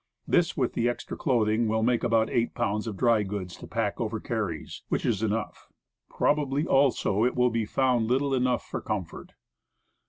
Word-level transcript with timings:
This, 0.27 0.57
with 0.57 0.73
the 0.73 0.89
extra 0.89 1.15
clothing, 1.15 1.67
will 1.67 1.83
make 1.83 2.03
about 2.03 2.27
eight 2.31 2.55
pounds 2.55 2.87
of 2.87 2.97
dry 2.97 3.21
goods 3.21 3.55
to 3.57 3.67
pack 3.67 4.01
over 4.01 4.19
carries, 4.19 4.81
which 4.89 5.05
is 5.05 5.21
enough. 5.21 5.67
Probably, 6.09 6.65
also, 6.65 7.23
it 7.23 7.35
will 7.35 7.51
be 7.51 7.65
found 7.65 8.07
little 8.07 8.33
enough 8.33 8.65
for 8.65 8.81
comfort. 8.81 9.33